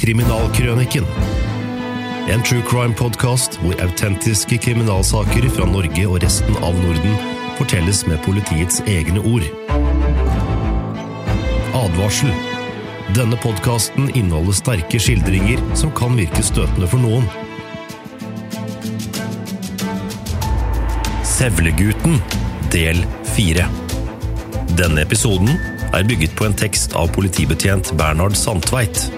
Kriminalkrøniken. 0.00 1.04
En 2.32 2.42
true 2.42 2.62
crime-podkast 2.64 3.58
hvor 3.60 3.76
autentiske 3.84 4.56
kriminalsaker 4.64 5.44
fra 5.52 5.66
Norge 5.68 6.06
og 6.08 6.22
resten 6.24 6.56
av 6.64 6.78
Norden 6.80 7.18
fortelles 7.58 8.00
med 8.08 8.16
politiets 8.24 8.80
egne 8.88 9.20
ord. 9.20 9.44
Advarsel. 11.76 12.32
Denne 13.12 13.36
podkasten 13.44 14.08
inneholder 14.14 14.56
sterke 14.56 15.02
skildringer 15.02 15.60
som 15.76 15.92
kan 15.92 16.16
virke 16.16 16.46
støtende 16.48 16.88
for 16.88 17.04
noen. 17.04 17.28
Sevlegutten, 21.28 22.22
del 22.72 23.04
fire. 23.36 23.68
Denne 24.80 25.04
episoden 25.04 25.52
er 25.92 26.08
bygget 26.08 26.32
på 26.40 26.48
en 26.48 26.56
tekst 26.56 26.96
av 26.96 27.12
politibetjent 27.12 27.92
Bernhard 28.00 28.38
Sandtveit. 28.38 29.10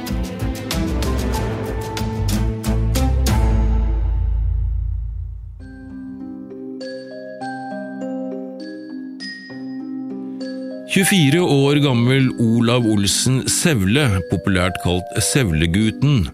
«24 10.93 11.39
år 11.41 11.79
gammel 11.81 12.27
Olav 12.37 12.85
Olsen 12.85 13.39
Sevle, 13.49 14.03
populært 14.29 14.77
kalt 14.85 15.15
Sevlegutten, 15.25 16.27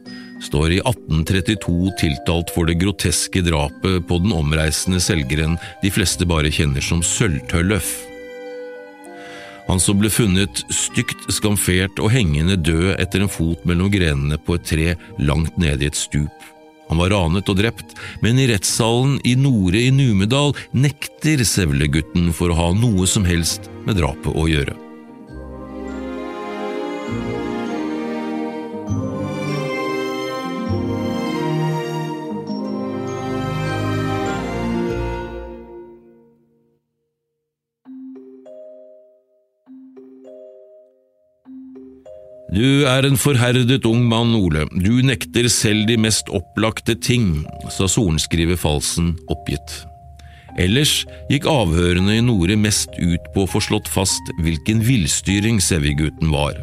står 0.43 0.75
i 0.75 0.81
1832 0.81 1.93
tiltalt 2.01 2.51
for 2.51 2.67
det 2.67 2.75
groteske 2.81 3.45
drapet 3.47 4.09
på 4.11 4.19
den 4.19 4.35
omreisende 4.35 4.99
selgeren 4.99 5.55
de 5.85 5.93
fleste 5.95 6.27
bare 6.27 6.51
kjenner 6.51 6.83
som 6.83 7.05
Sølvtølløf. 7.07 7.93
Han 9.69 9.79
som 9.79 10.03
ble 10.03 10.11
funnet 10.11 10.65
stygt 10.75 11.31
skamfert 11.39 12.03
og 12.03 12.11
hengende 12.17 12.59
død 12.59 12.97
etter 12.97 13.23
en 13.23 13.31
fot 13.31 13.63
mellom 13.63 13.95
grenene 13.95 14.43
på 14.43 14.59
et 14.59 14.67
tre 14.75 14.93
langt 15.23 15.55
nede 15.55 15.87
i 15.87 15.93
et 15.93 16.03
stup. 16.03 16.35
Han 16.89 17.01
var 17.03 17.13
ranet 17.13 17.49
og 17.53 17.59
drept, 17.61 17.95
men 18.25 18.41
i 18.41 18.49
rettssalen 18.51 19.19
i 19.29 19.35
Nore 19.39 19.85
i 19.85 19.93
Numedal 19.95 20.55
nekter 20.73 21.45
Sevlegutten 21.45 22.33
for 22.37 22.53
å 22.53 22.59
ha 22.59 22.69
noe 22.77 23.09
som 23.11 23.29
helst 23.29 23.69
med 23.87 24.01
drapet 24.01 24.33
å 24.33 24.49
gjøre. 24.49 24.77
Du 42.49 42.87
er 42.89 43.05
en 43.05 43.19
forherdet 43.21 43.85
ung 43.85 44.07
mann, 44.09 44.33
Ole, 44.33 44.65
du 44.73 45.03
nekter 45.05 45.51
selv 45.53 45.85
de 45.91 45.99
mest 46.01 46.31
opplagte 46.33 46.95
ting, 46.97 47.45
sa 47.69 47.85
sorenskriver 47.85 48.57
Falsen 48.57 49.13
oppgitt. 49.29 49.83
Ellers 50.59 51.03
gikk 51.29 51.45
avhørene 51.47 52.17
i 52.19 52.25
Nore 52.25 52.57
mest 52.57 52.97
ut 52.97 53.29
på 53.35 53.45
å 53.45 53.51
få 53.53 53.61
slått 53.63 53.91
fast 53.93 54.33
hvilken 54.41 54.81
villstyring 54.83 55.61
Sevigutten 55.63 56.33
var. 56.33 56.57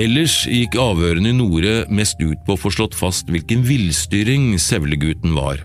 Ellers 0.00 0.40
gikk 0.50 0.74
avhørene 0.80 1.30
i 1.30 1.36
Nore 1.36 1.76
mest 1.92 2.18
ut 2.18 2.40
på 2.48 2.56
å 2.56 2.58
få 2.58 2.72
slått 2.74 2.96
fast 2.98 3.28
hvilken 3.30 3.62
villstyring 3.68 4.56
Sevlegutten 4.58 5.36
var. 5.36 5.60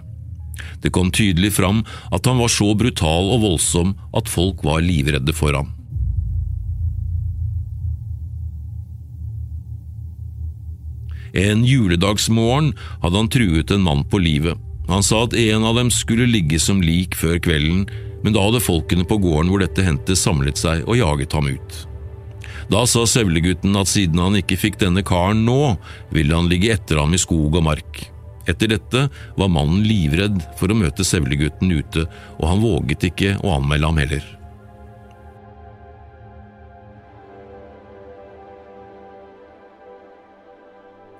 Det 0.83 0.94
kom 0.95 1.11
tydelig 1.11 1.53
fram 1.58 1.83
at 2.16 2.25
han 2.30 2.39
var 2.39 2.52
så 2.53 2.72
brutal 2.77 3.33
og 3.33 3.44
voldsom 3.44 3.95
at 4.16 4.31
folk 4.31 4.63
var 4.63 4.83
livredde 4.85 5.35
for 5.35 5.55
ham. 5.58 5.73
En 11.38 11.61
juledagsmorgen 11.66 12.73
hadde 13.03 13.17
han 13.19 13.29
truet 13.29 13.72
en 13.72 13.85
mann 13.85 14.03
på 14.09 14.22
livet. 14.22 14.57
Han 14.90 15.06
sa 15.06 15.23
at 15.28 15.35
en 15.38 15.66
av 15.67 15.75
dem 15.78 15.91
skulle 15.94 16.25
ligge 16.25 16.57
som 16.59 16.81
lik 16.81 17.13
før 17.17 17.38
kvelden, 17.38 17.85
men 18.23 18.34
da 18.34 18.47
hadde 18.47 18.63
folkene 18.63 19.06
på 19.07 19.19
gården 19.22 19.51
hvor 19.51 19.61
dette 19.61 19.85
hendte 19.85 20.17
samlet 20.17 20.57
seg 20.59 20.88
og 20.88 20.97
jaget 20.97 21.35
ham 21.38 21.51
ut. 21.53 21.78
Da 22.69 22.84
sa 22.90 23.06
Sevlegutten 23.09 23.78
at 23.79 23.90
siden 23.90 24.19
han 24.22 24.38
ikke 24.38 24.57
fikk 24.59 24.79
denne 24.81 25.03
karen 25.06 25.46
nå, 25.46 25.75
ville 26.13 26.35
han 26.35 26.50
ligge 26.51 26.73
etter 26.73 27.01
ham 27.01 27.13
i 27.13 27.22
skog 27.22 27.56
og 27.57 27.66
mark. 27.66 28.01
Etter 28.49 28.71
dette 28.73 29.05
var 29.37 29.51
mannen 29.53 29.83
livredd 29.85 30.41
for 30.57 30.71
å 30.71 30.77
møte 30.77 31.05
Sevlegutten 31.05 31.71
ute, 31.71 32.07
og 32.39 32.45
han 32.49 32.63
våget 32.63 33.09
ikke 33.11 33.35
å 33.43 33.55
anmelde 33.59 33.91
ham 33.91 34.01
heller. 34.01 34.27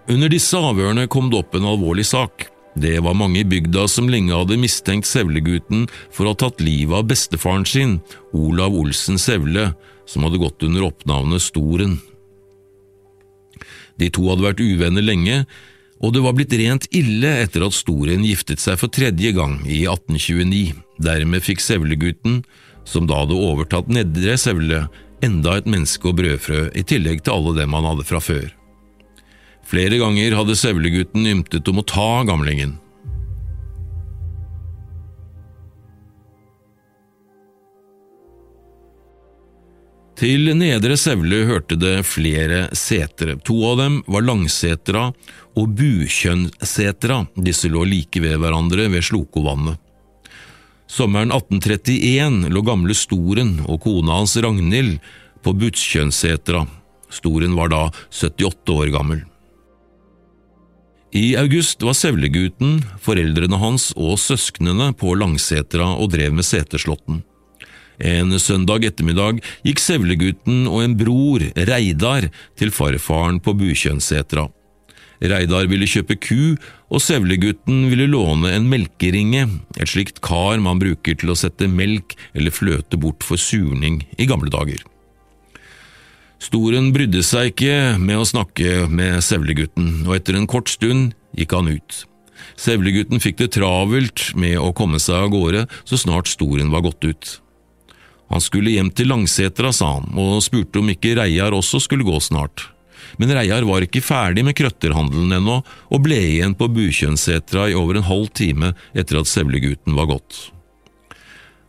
Under 0.09 0.31
disse 0.34 0.57
avhørene 0.57 1.06
kom 1.06 1.28
det 1.29 1.38
opp 1.38 1.53
en 1.53 1.67
alvorlig 1.69 2.07
sak. 2.09 2.47
Det 2.79 2.95
var 3.06 3.17
mange 3.17 3.44
i 3.44 3.47
bygda 3.47 3.84
som 3.91 4.09
lenge 4.09 4.34
hadde 4.34 4.57
mistenkt 4.57 5.06
Sevlegutten 5.06 5.85
for 6.09 6.25
å 6.25 6.34
ha 6.34 6.40
tatt 6.47 6.63
livet 6.66 6.97
av 6.97 7.09
bestefaren 7.11 7.66
sin, 7.67 8.00
Olav 8.34 8.73
Olsen 8.73 9.22
Sevle, 9.22 9.73
som 10.09 10.25
hadde 10.25 10.41
gått 10.41 10.66
under 10.66 10.88
oppnavnet 10.88 11.44
Storen. 11.46 12.00
De 14.00 14.09
to 14.09 14.25
hadde 14.31 14.47
vært 14.47 14.63
uvenner 14.63 15.06
lenge, 15.06 15.44
og 16.00 16.14
det 16.16 16.24
var 16.24 16.36
blitt 16.38 16.56
rent 16.56 16.88
ille 16.96 17.32
etter 17.44 17.66
at 17.66 17.76
Storen 17.76 18.24
giftet 18.24 18.62
seg 18.64 18.80
for 18.80 18.92
tredje 18.94 19.34
gang 19.36 19.60
i 19.68 19.84
1829. 19.84 20.78
Dermed 21.04 21.44
fikk 21.44 21.64
Sevlegutten, 21.64 22.42
som 22.88 23.08
da 23.10 23.22
hadde 23.24 23.36
overtatt 23.36 23.92
Nedre 23.92 24.38
Sevle, 24.40 24.86
enda 25.26 25.58
et 25.59 25.68
menneske 25.68 26.08
og 26.08 26.16
brødfrø 26.22 26.70
i 26.72 26.86
tillegg 26.88 27.26
til 27.26 27.36
alle 27.36 27.58
dem 27.59 27.76
han 27.76 27.88
hadde 27.92 28.08
fra 28.08 28.22
før. 28.24 28.48
Flere 29.70 30.00
ganger 30.02 30.38
hadde 30.40 30.56
Sevlegutten 30.58 31.28
ymtet 31.30 31.68
om 31.70 31.82
å 31.82 31.86
ta 31.86 32.24
gamlingen. 32.26 32.78
Til 40.19 40.50
Nedre 40.52 40.97
Sevle 41.00 41.46
hørte 41.47 41.78
det 41.80 42.02
flere 42.03 42.66
setere. 42.75 43.38
To 43.47 43.56
av 43.69 43.78
dem 43.80 43.94
var 44.03 44.25
Langsetra 44.28 45.06
og 45.56 45.78
Bukjønnsetra, 45.80 47.22
disse 47.40 47.72
lå 47.72 47.85
like 47.88 48.19
ved 48.19 48.35
hverandre 48.41 48.90
ved 48.91 49.06
Slokovannet. 49.08 49.79
Sommeren 50.91 51.31
1831 51.31 52.52
lå 52.52 52.66
gamle 52.68 52.97
Storen 52.97 53.62
og 53.63 53.79
kona 53.85 54.19
hans 54.19 54.35
Ragnhild 54.44 55.00
på 55.46 55.56
Butskjønnsetra. 55.56 56.66
Storen 57.08 57.56
var 57.56 57.72
da 57.72 57.81
78 58.12 58.75
år 58.75 58.91
gammel. 58.91 59.24
I 61.16 61.38
august 61.40 61.79
var 61.79 61.96
Sevlegutten, 61.96 62.81
foreldrene 63.00 63.63
hans 63.63 63.94
og 63.96 64.19
søsknene 64.19 64.91
på 65.00 65.16
Langsetra 65.16 65.94
og 65.96 66.12
drev 66.12 66.35
med 66.35 66.46
seterslåtten. 66.46 67.24
En 68.00 68.32
søndag 68.40 68.86
ettermiddag 68.88 69.42
gikk 69.68 69.82
Sevlegutten 69.84 70.68
og 70.70 70.84
en 70.86 70.96
bror, 71.00 71.44
Reidar, 71.56 72.30
til 72.56 72.72
farfaren 72.72 73.42
på 73.44 73.54
Bukjønnsetra. 73.60 74.48
Reidar 75.20 75.68
ville 75.68 75.88
kjøpe 75.90 76.16
ku, 76.16 76.56
og 76.88 77.04
Sevlegutten 77.04 77.90
ville 77.92 78.08
låne 78.08 78.54
en 78.56 78.70
melkeringe, 78.72 79.44
et 79.76 79.92
slikt 79.92 80.22
kar 80.24 80.62
man 80.64 80.80
bruker 80.80 81.18
til 81.20 81.34
å 81.34 81.38
sette 81.38 81.68
melk 81.68 82.16
eller 82.32 82.56
fløte 82.56 83.00
bort 83.00 83.26
for 83.28 83.42
surning 83.42 84.06
i 84.16 84.30
gamle 84.30 84.52
dager. 84.54 84.80
Storen 86.40 86.94
brydde 86.96 87.20
seg 87.28 87.52
ikke 87.52 87.98
med 88.00 88.22
å 88.22 88.28
snakke 88.28 88.88
med 88.88 89.20
Sevlegutten, 89.28 90.06
og 90.08 90.16
etter 90.16 90.40
en 90.40 90.48
kort 90.48 90.72
stund 90.72 91.12
gikk 91.36 91.58
han 91.58 91.68
ut. 91.68 92.06
Sevlegutten 92.56 93.20
fikk 93.20 93.42
det 93.42 93.52
travelt 93.58 94.30
med 94.40 94.56
å 94.56 94.72
komme 94.76 95.04
seg 95.04 95.26
av 95.26 95.34
gårde 95.36 95.68
så 95.84 96.00
snart 96.00 96.32
Storen 96.32 96.72
var 96.72 96.88
gått 96.88 97.04
ut. 97.04 97.36
Han 98.29 98.44
skulle 98.44 98.75
hjem 98.75 98.91
til 98.94 99.09
Langsetra, 99.09 99.72
sa 99.73 99.96
han, 99.97 100.11
og 100.14 100.43
spurte 100.46 100.81
om 100.81 100.91
ikke 100.91 101.16
Reiar 101.17 101.55
også 101.58 101.81
skulle 101.81 102.05
gå 102.05 102.20
snart. 102.22 102.67
Men 103.17 103.34
Reiar 103.34 103.66
var 103.66 103.84
ikke 103.84 104.03
ferdig 104.05 104.43
med 104.46 104.55
krøtterhandelen 104.58 105.34
ennå, 105.40 105.59
og 105.66 106.05
ble 106.05 106.20
igjen 106.35 106.53
på 106.58 106.70
Bukjønnsetra 106.70 107.70
i 107.72 107.78
over 107.78 107.97
en 107.97 108.08
halv 108.08 108.29
time 108.37 108.73
etter 108.93 109.22
at 109.22 109.29
Sevlegutten 109.29 109.97
var 109.97 110.11
gått. 110.14 110.49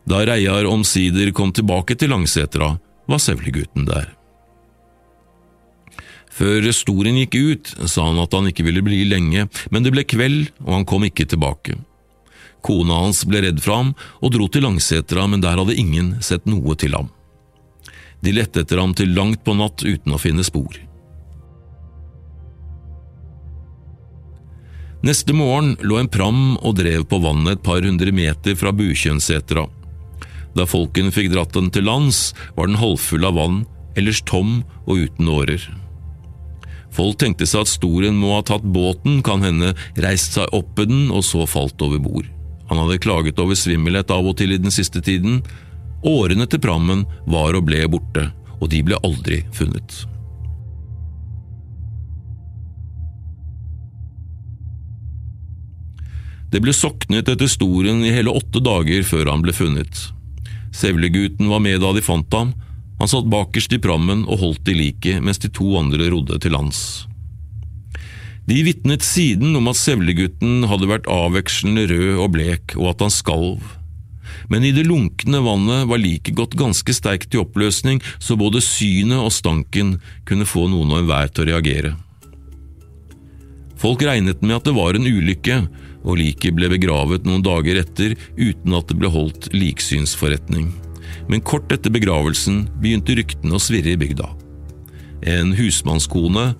Da 0.05 0.21
Reiar 0.27 0.69
omsider 0.69 1.33
kom 1.35 1.53
tilbake 1.55 1.97
til 1.97 2.13
Langsetra, 2.13 2.75
var 3.09 3.21
Sevlegutten 3.21 3.89
der. 3.89 4.11
Før 6.31 6.69
Storen 6.73 7.17
gikk 7.19 7.35
ut, 7.35 7.71
sa 7.91 8.07
han 8.07 8.21
at 8.21 8.33
han 8.37 8.47
ikke 8.49 8.63
ville 8.65 8.83
bli 8.85 9.03
lenge, 9.09 9.49
men 9.73 9.83
det 9.83 9.91
ble 9.93 10.05
kveld, 10.07 10.53
og 10.63 10.77
han 10.77 10.87
kom 10.87 11.03
ikke 11.09 11.27
tilbake. 11.29 11.75
Kona 12.65 13.01
hans 13.05 13.23
ble 13.25 13.41
redd 13.45 13.61
for 13.63 13.77
ham 13.77 13.89
og 14.21 14.33
dro 14.35 14.47
til 14.51 14.65
Langsetra, 14.67 15.25
men 15.27 15.43
der 15.43 15.57
hadde 15.59 15.77
ingen 15.77 16.15
sett 16.23 16.47
noe 16.49 16.77
til 16.79 16.95
ham. 16.97 17.09
De 18.21 18.33
lette 18.35 18.61
etter 18.61 18.77
ham 18.77 18.93
til 18.93 19.13
langt 19.17 19.43
på 19.43 19.55
natt 19.57 19.81
uten 19.81 20.13
å 20.13 20.21
finne 20.21 20.45
spor. 20.45 20.77
Neste 25.01 25.33
morgen 25.33 25.73
lå 25.81 25.97
en 25.97 26.09
pram 26.13 26.41
og 26.61 26.75
drev 26.77 27.07
på 27.09 27.17
vannet 27.23 27.57
et 27.57 27.63
par 27.65 27.81
hundre 27.81 28.13
meter 28.13 28.53
fra 28.57 28.69
Bukjønnsetra. 28.69 29.65
Da 30.53 30.67
folkene 30.69 31.13
fikk 31.15 31.31
dratt 31.33 31.55
den 31.55 31.71
til 31.73 31.87
lands, 31.89 32.35
var 32.53 32.69
den 32.69 32.77
halvfull 32.77 33.25
av 33.25 33.39
vann, 33.39 33.63
ellers 33.97 34.21
tom 34.29 34.59
og 34.85 35.07
uten 35.07 35.31
årer. 35.31 35.63
Folk 36.91 37.17
tenkte 37.23 37.47
seg 37.47 37.63
at 37.63 37.71
Storen 37.71 38.19
må 38.19 38.35
ha 38.35 38.43
tatt 38.45 38.67
båten, 38.67 39.23
kan 39.25 39.41
hende 39.41 39.73
reist 40.03 40.37
seg 40.37 40.53
opp 40.53 40.77
i 40.77 40.85
den 40.85 41.07
og 41.09 41.25
så 41.25 41.47
falt 41.49 41.81
over 41.81 42.03
bord. 42.03 42.29
Han 42.71 42.79
hadde 42.79 43.01
klaget 43.03 43.39
over 43.43 43.57
svimmelhet 43.59 44.11
av 44.15 44.23
og 44.23 44.37
til 44.39 44.53
i 44.55 44.61
den 44.61 44.71
siste 44.71 45.01
tiden. 45.03 45.41
Årene 46.07 46.45
til 46.47 46.61
prammen 46.63 47.03
var 47.27 47.57
og 47.59 47.65
ble 47.67 47.83
borte, 47.91 48.29
og 48.63 48.71
de 48.71 48.79
ble 48.87 48.95
aldri 49.03 49.41
funnet. 49.51 50.05
Det 56.51 56.63
ble 56.63 56.71
soknet 56.75 57.27
etter 57.27 57.51
Storen 57.51 58.05
i 58.07 58.15
hele 58.15 58.31
åtte 58.31 58.63
dager 58.63 59.03
før 59.03 59.33
han 59.33 59.43
ble 59.43 59.51
funnet. 59.55 60.07
Sevlegutten 60.71 61.51
var 61.51 61.59
med 61.59 61.83
da 61.83 61.91
de 61.91 62.03
fant 62.03 62.39
ham, 62.39 62.55
han 63.03 63.11
satt 63.11 63.27
bakerst 63.27 63.75
i 63.75 63.83
prammen 63.83 64.23
og 64.29 64.45
holdt 64.45 64.71
i 64.71 64.79
liket 64.79 65.19
mens 65.19 65.43
de 65.43 65.51
to 65.51 65.73
andre 65.75 66.07
rodde 66.13 66.39
til 66.39 66.55
lands. 66.55 67.10
De 68.49 68.57
vitnet 68.65 69.03
siden 69.05 69.53
om 69.55 69.69
at 69.69 69.77
Sevlegutten 69.77 70.65
hadde 70.69 70.89
vært 70.89 71.09
avvekslende 71.11 71.85
rød 71.91 72.23
og 72.23 72.31
blek, 72.33 72.75
og 72.79 72.95
at 72.95 73.05
han 73.05 73.13
skalv. 73.13 73.61
Men 74.49 74.65
i 74.65 74.73
det 74.75 74.87
lunkne 74.87 75.41
vannet 75.45 75.85
var 75.89 76.01
like 76.01 76.33
godt 76.35 76.57
ganske 76.59 76.95
sterkt 76.95 77.35
i 77.35 77.41
oppløsning, 77.41 78.01
så 78.19 78.37
både 78.39 78.63
synet 78.65 79.21
og 79.21 79.31
stanken 79.35 79.99
kunne 80.27 80.47
få 80.49 80.65
noen 80.71 80.91
og 80.91 81.03
enhver 81.03 81.29
til 81.29 81.45
å 81.45 81.51
reagere. 81.51 81.93
Folk 83.81 84.03
regnet 84.05 84.43
med 84.45 84.59
at 84.59 84.67
det 84.67 84.75
var 84.77 84.97
en 84.97 85.07
ulykke, 85.09 85.63
og 86.01 86.17
liket 86.17 86.55
ble 86.57 86.69
begravet 86.69 87.25
noen 87.25 87.43
dager 87.45 87.77
etter 87.81 88.15
uten 88.37 88.77
at 88.77 88.89
det 88.89 88.97
ble 88.97 89.09
holdt 89.13 89.51
liksynsforretning. 89.53 90.71
Men 91.29 91.43
kort 91.45 91.71
etter 91.73 91.93
begravelsen 91.93 92.65
begynte 92.81 93.15
ryktene 93.17 93.57
å 93.57 93.61
svirre 93.61 93.93
i 93.93 93.99
bygda. 94.01 94.27
En 95.29 95.53
husmannskone, 95.57 96.51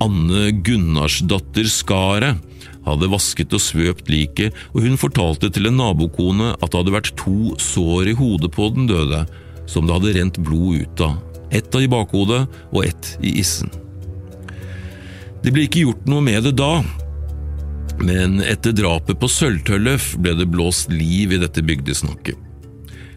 Anne 0.00 0.50
Gunnarsdatter 0.64 1.68
Skaret, 1.68 2.40
hadde 2.86 3.10
vasket 3.12 3.52
og 3.52 3.60
svøpt 3.60 4.08
liket, 4.08 4.56
og 4.72 4.86
hun 4.86 4.96
fortalte 5.00 5.50
til 5.52 5.68
en 5.68 5.76
nabokone 5.80 6.54
at 6.56 6.70
det 6.70 6.78
hadde 6.80 6.94
vært 6.94 7.12
to 7.20 7.52
sår 7.60 8.12
i 8.12 8.16
hodet 8.16 8.48
på 8.54 8.70
den 8.74 8.88
døde, 8.88 9.26
som 9.68 9.86
det 9.86 9.98
hadde 9.98 10.14
rent 10.16 10.40
blod 10.40 10.80
ut 10.80 11.04
av, 11.04 11.18
ett 11.52 11.76
i 11.76 11.90
bakhodet 11.90 12.46
og 12.70 12.82
ett 12.86 13.12
i 13.20 13.36
issen. 13.42 13.70
Det 15.44 15.52
ble 15.52 15.66
ikke 15.68 15.84
gjort 15.84 16.08
noe 16.08 16.24
med 16.24 16.48
det 16.48 16.56
da, 16.58 16.80
men 18.00 18.40
etter 18.40 18.72
drapet 18.76 19.20
på 19.20 19.28
Sølvtøllef 19.28 20.14
ble 20.20 20.34
det 20.38 20.48
blåst 20.48 20.92
liv 20.92 21.34
i 21.36 21.40
dette 21.40 21.64
bygdesnakket. 21.64 22.36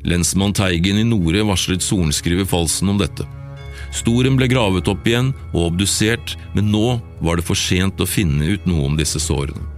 Lensmann 0.03 0.51
Teigen 0.55 0.99
i 0.99 1.05
Nore 1.07 1.45
varslet 1.47 1.83
sorenskriver 1.83 2.47
Falsen 2.47 2.91
om 2.91 2.99
dette. 2.99 3.23
Storen 3.93 4.37
ble 4.39 4.49
gravet 4.49 4.89
opp 4.89 5.05
igjen 5.07 5.31
og 5.51 5.69
obdusert, 5.69 6.35
men 6.57 6.71
nå 6.73 6.97
var 7.21 7.37
det 7.37 7.45
for 7.45 7.59
sent 7.59 8.01
å 8.01 8.09
finne 8.09 8.55
ut 8.55 8.65
noe 8.69 8.87
om 8.89 8.97
disse 8.97 9.21
sårene. 9.21 9.69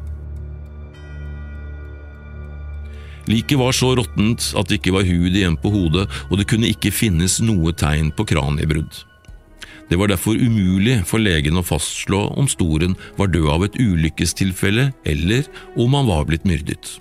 Liket 3.25 3.57
var 3.57 3.73
så 3.73 3.95
råttent 3.97 4.51
at 4.53 4.69
det 4.69 4.79
ikke 4.79 4.93
var 4.93 5.07
hud 5.07 5.33
igjen 5.33 5.57
på 5.57 5.71
hodet, 5.73 6.05
og 6.29 6.39
det 6.39 6.45
kunne 6.49 6.69
ikke 6.69 6.93
finnes 6.93 7.39
noe 7.41 7.73
tegn 7.73 8.11
på 8.13 8.25
kraniebrudd. 8.29 9.01
Det 9.89 9.97
var 10.01 10.09
derfor 10.09 10.37
umulig 10.37 10.99
for 11.05 11.21
legen 11.21 11.57
å 11.57 11.65
fastslå 11.65 12.21
om 12.37 12.47
Storen 12.49 12.95
var 13.17 13.29
død 13.33 13.49
av 13.53 13.65
et 13.67 13.79
ulykkestilfelle 13.81 14.91
eller 15.05 15.49
om 15.77 15.97
han 15.97 16.09
var 16.09 16.25
blitt 16.29 16.45
myrdet. 16.45 16.99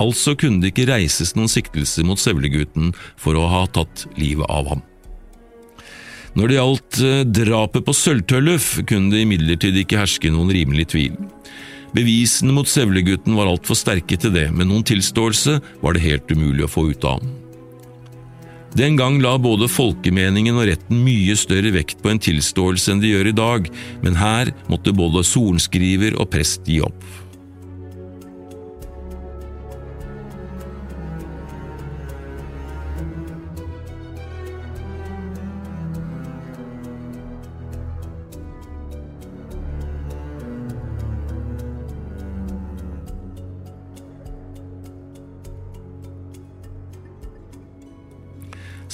Altså 0.00 0.36
kunne 0.36 0.60
det 0.60 0.72
ikke 0.72 0.88
reises 0.90 1.34
noen 1.36 1.48
siktelse 1.48 2.04
mot 2.04 2.20
Sevlegutten 2.20 2.92
for 3.20 3.36
å 3.36 3.48
ha 3.52 3.64
tatt 3.72 4.04
livet 4.20 4.48
av 4.52 4.68
ham. 4.72 4.84
Når 6.36 6.50
det 6.50 6.58
gjaldt 6.58 6.98
eh, 7.00 7.22
drapet 7.24 7.86
på 7.86 7.94
Sølvtølluf, 7.96 8.68
kunne 8.88 9.08
det 9.14 9.24
imidlertid 9.24 9.78
ikke 9.80 10.02
herske 10.02 10.32
noen 10.32 10.52
rimelig 10.52 10.90
tvil. 10.92 11.16
Bevisene 11.96 12.52
mot 12.52 12.68
Sevlegutten 12.68 13.38
var 13.38 13.48
altfor 13.48 13.78
sterke 13.78 14.18
til 14.20 14.34
det, 14.34 14.50
men 14.52 14.68
noen 14.68 14.84
tilståelse 14.84 15.56
var 15.80 15.96
det 15.96 16.04
helt 16.04 16.28
umulig 16.28 16.66
å 16.66 16.70
få 16.70 16.90
ut 16.90 17.08
av 17.08 17.22
ham. 17.22 17.34
Den 18.76 18.98
gang 18.98 19.16
la 19.24 19.38
både 19.40 19.70
folkemeningen 19.72 20.58
og 20.58 20.66
retten 20.68 20.98
mye 21.00 21.32
større 21.40 21.70
vekt 21.72 22.02
på 22.04 22.10
en 22.12 22.20
tilståelse 22.20 22.92
enn 22.92 23.00
de 23.00 23.14
gjør 23.14 23.30
i 23.30 23.36
dag, 23.38 23.70
men 24.04 24.18
her 24.20 24.50
måtte 24.68 24.92
både 24.92 25.24
sorenskriver 25.24 26.18
og 26.20 26.28
prest 26.34 26.68
gi 26.68 26.82
opp. 26.84 26.98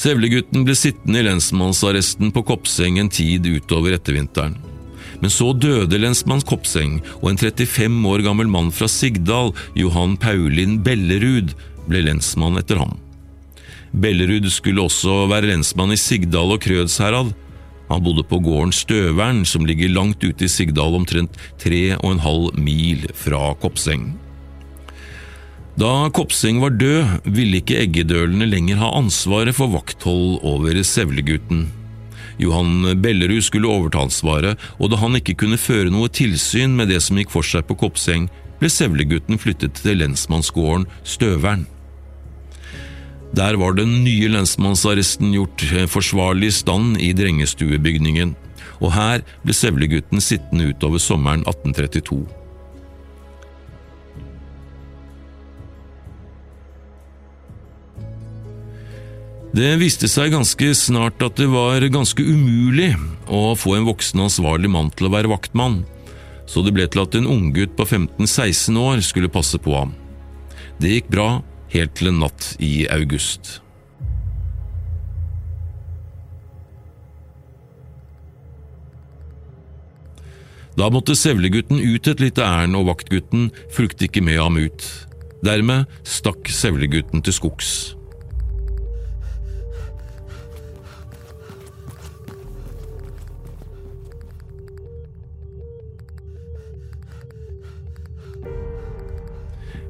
Sevlegutten 0.02 0.64
ble 0.66 0.74
sittende 0.74 1.20
i 1.20 1.24
lensmannsarresten 1.28 2.32
på 2.34 2.42
Kopseng 2.48 2.96
en 2.98 3.10
tid 3.12 3.44
utover 3.46 3.94
ettervinteren. 3.94 4.56
Men 5.22 5.30
så 5.30 5.52
døde 5.54 6.00
lensmann 6.00 6.42
Kopseng, 6.42 6.96
og 7.20 7.28
en 7.30 7.38
35 7.38 8.08
år 8.10 8.24
gammel 8.26 8.50
mann 8.50 8.72
fra 8.74 8.88
Sigdal, 8.90 9.52
Johan 9.78 10.16
Paulin 10.18 10.80
Bellerud, 10.82 11.52
ble 11.86 12.02
lensmann 12.08 12.58
etter 12.58 12.80
ham. 12.82 12.96
Bellerud 13.92 14.48
skulle 14.50 14.82
også 14.88 15.28
være 15.30 15.52
lensmann 15.52 15.94
i 15.94 16.00
Sigdal 16.00 16.56
og 16.56 16.64
Krødsherad. 16.66 17.30
Han 17.92 18.02
bodde 18.02 18.26
på 18.26 18.40
gården 18.42 18.74
Støvern, 18.74 19.44
som 19.46 19.68
ligger 19.68 19.94
langt 19.94 20.24
ute 20.24 20.48
i 20.48 20.50
Sigdal, 20.50 20.98
omtrent 20.98 21.38
tre 21.62 21.92
og 22.00 22.16
en 22.16 22.26
halv 22.26 22.58
mil 22.58 23.06
fra 23.22 23.52
Kopseng. 23.62 24.16
Da 25.72 26.10
Kopseng 26.12 26.60
var 26.60 26.74
død, 26.76 27.22
ville 27.32 27.62
ikke 27.62 27.78
eggedølene 27.80 28.44
lenger 28.44 28.76
ha 28.82 28.90
ansvaret 28.98 29.56
for 29.56 29.72
vakthold 29.72 30.42
over 30.44 30.76
Sevlegutten. 30.84 31.70
Johan 32.40 33.00
Bellerud 33.00 33.40
skulle 33.44 33.70
overta 33.72 34.02
ansvaret, 34.04 34.60
og 34.76 34.92
da 34.92 34.98
han 35.00 35.16
ikke 35.16 35.38
kunne 35.40 35.60
føre 35.60 35.92
noe 35.92 36.12
tilsyn 36.12 36.76
med 36.76 36.92
det 36.92 37.00
som 37.04 37.16
gikk 37.16 37.32
for 37.32 37.46
seg 37.46 37.64
på 37.68 37.78
Kopseng, 37.80 38.28
ble 38.60 38.68
Sevlegutten 38.68 39.40
flyttet 39.40 39.80
til 39.80 40.02
lensmannsgården 40.02 40.84
Støvern. 41.08 41.64
Der 43.32 43.56
var 43.56 43.72
den 43.72 44.02
nye 44.04 44.28
lensmannsarresten 44.28 45.32
gjort 45.32 45.64
forsvarlig 45.88 46.52
i 46.52 46.58
stand 46.58 47.00
i 47.00 47.14
drengestuebygningen, 47.16 48.36
og 48.84 48.92
her 48.92 49.24
ble 49.40 49.56
Sevlegutten 49.56 50.20
sittende 50.20 50.68
utover 50.74 51.00
sommeren 51.00 51.46
1832. 51.48 52.41
Det 59.52 59.74
viste 59.76 60.08
seg 60.08 60.30
ganske 60.32 60.70
snart 60.72 61.20
at 61.20 61.36
det 61.36 61.50
var 61.52 61.84
ganske 61.92 62.24
umulig 62.24 62.94
å 63.28 63.52
få 63.52 63.74
en 63.76 63.84
voksen 63.84 64.22
ansvarlig 64.24 64.70
mann 64.72 64.88
til 64.96 65.10
å 65.10 65.12
være 65.12 65.28
vaktmann, 65.28 65.82
så 66.48 66.64
det 66.64 66.72
ble 66.72 66.86
til 66.88 67.02
at 67.02 67.18
en 67.18 67.28
unggutt 67.28 67.74
på 67.76 67.84
15–16 67.84 68.80
år 68.80 69.04
skulle 69.04 69.28
passe 69.32 69.60
på 69.60 69.76
ham. 69.76 69.92
Det 70.80 70.94
gikk 70.94 71.12
bra 71.12 71.28
helt 71.76 71.92
til 72.00 72.08
en 72.14 72.24
natt 72.24 72.54
i 72.64 72.86
august. 72.96 73.58
Da 80.80 80.88
måtte 80.88 81.12
Sevlegutten 81.12 81.76
ut 81.76 82.08
et 82.08 82.24
lite 82.24 82.40
ærend, 82.40 82.80
og 82.80 82.88
vaktgutten 82.88 83.50
fulgte 83.68 84.08
ikke 84.08 84.24
med 84.24 84.40
ham 84.40 84.56
ut. 84.56 84.92
Dermed 85.44 85.84
stakk 86.08 86.48
Sevlegutten 86.48 87.20
til 87.20 87.36
skogs. 87.36 87.92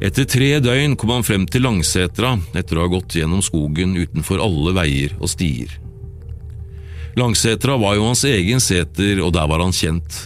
Etter 0.03 0.27
tre 0.27 0.57
døgn 0.59 0.97
kom 0.99 1.13
han 1.15 1.23
frem 1.23 1.45
til 1.47 1.63
Langsetra 1.63 2.35
etter 2.59 2.79
å 2.79 2.87
ha 2.87 2.91
gått 2.91 3.15
gjennom 3.21 3.43
skogen 3.45 3.95
utenfor 3.95 4.43
alle 4.43 4.75
veier 4.75 5.15
og 5.21 5.31
stier. 5.31 5.71
Langsetra 7.15 7.77
var 7.79 7.99
jo 7.99 8.07
hans 8.09 8.25
egen 8.25 8.59
seter, 8.65 9.21
og 9.21 9.35
der 9.37 9.47
var 9.51 9.61
han 9.61 9.75
kjent. 9.77 10.17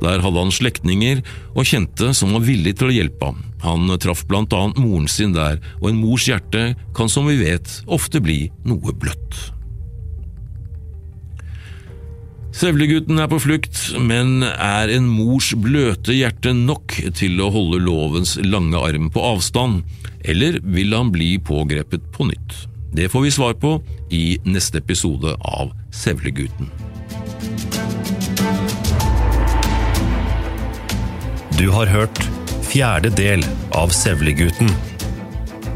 Der 0.00 0.22
hadde 0.22 0.44
han 0.44 0.54
slektninger 0.54 1.20
og 1.56 1.66
kjente 1.66 2.12
som 2.14 2.36
var 2.36 2.46
villig 2.46 2.76
til 2.78 2.92
å 2.92 2.96
hjelpe 2.96 3.32
ham. 3.32 3.42
Han 3.66 3.90
traff 4.00 4.22
blant 4.30 4.54
annet 4.54 4.78
moren 4.80 5.10
sin 5.10 5.34
der, 5.34 5.58
og 5.82 5.90
en 5.90 6.00
mors 6.00 6.28
hjerte 6.30 6.70
kan 6.96 7.10
som 7.10 7.26
vi 7.28 7.40
vet 7.42 7.80
ofte 7.90 8.22
bli 8.22 8.44
noe 8.64 8.94
bløtt. 8.94 9.55
Sevlegutten 12.56 13.18
er 13.20 13.26
på 13.28 13.36
flukt, 13.36 13.76
men 14.00 14.40
er 14.40 14.88
en 14.94 15.04
mors 15.12 15.50
bløte 15.60 16.14
hjerte 16.16 16.54
nok 16.56 16.94
til 17.18 17.36
å 17.44 17.50
holde 17.52 17.82
lovens 17.84 18.32
lange 18.40 18.80
arm 18.80 19.10
på 19.12 19.20
avstand, 19.20 19.82
eller 20.24 20.56
vil 20.64 20.96
han 20.96 21.10
bli 21.12 21.34
pågrepet 21.36 22.08
på 22.16 22.30
nytt? 22.30 22.56
Det 22.96 23.10
får 23.12 23.26
vi 23.26 23.34
svar 23.34 23.58
på 23.60 23.74
i 24.08 24.38
neste 24.48 24.80
episode 24.80 25.34
av 25.44 25.74
Sevlegutten. 25.92 26.72
Du 31.60 31.68
har 31.76 31.92
hørt 31.92 32.24
fjerde 32.70 33.12
del 33.20 33.44
av 33.76 33.92
Sevlegutten. 33.92 34.72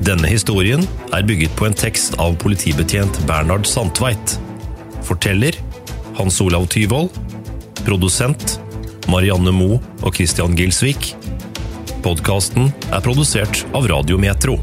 Denne 0.00 0.32
historien 0.32 0.88
er 1.12 1.28
bygget 1.28 1.52
på 1.60 1.68
en 1.68 1.76
tekst 1.76 2.16
av 2.16 2.40
politibetjent 2.40 3.20
Bernhard 3.28 3.68
Sandtveit. 3.68 4.38
Forteller 5.04 5.60
Hans 6.20 6.40
Olav 6.40 6.66
Tyvold. 6.66 7.08
Produsent 7.86 8.58
Marianne 9.08 9.54
Moe 9.56 9.78
og 10.04 10.12
Christian 10.18 10.52
Gilsvik. 10.52 11.14
Podkasten 12.04 12.68
er 12.92 13.00
produsert 13.00 13.62
av 13.72 13.88
Radio 13.88 14.20
Metro. 14.20 14.58